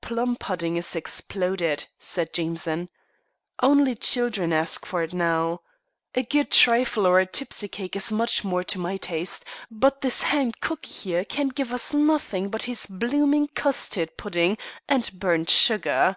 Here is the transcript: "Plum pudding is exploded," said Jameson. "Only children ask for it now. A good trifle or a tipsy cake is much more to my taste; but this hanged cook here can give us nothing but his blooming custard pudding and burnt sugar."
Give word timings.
"Plum 0.00 0.34
pudding 0.34 0.76
is 0.76 0.96
exploded," 0.96 1.84
said 2.00 2.32
Jameson. 2.34 2.88
"Only 3.62 3.94
children 3.94 4.52
ask 4.52 4.84
for 4.84 5.04
it 5.04 5.12
now. 5.14 5.60
A 6.16 6.24
good 6.24 6.50
trifle 6.50 7.06
or 7.06 7.20
a 7.20 7.26
tipsy 7.26 7.68
cake 7.68 7.94
is 7.94 8.10
much 8.10 8.42
more 8.42 8.64
to 8.64 8.80
my 8.80 8.96
taste; 8.96 9.44
but 9.70 10.00
this 10.00 10.24
hanged 10.24 10.60
cook 10.60 10.84
here 10.84 11.24
can 11.24 11.46
give 11.46 11.72
us 11.72 11.94
nothing 11.94 12.48
but 12.48 12.64
his 12.64 12.86
blooming 12.86 13.46
custard 13.46 14.16
pudding 14.16 14.58
and 14.88 15.12
burnt 15.14 15.48
sugar." 15.48 16.16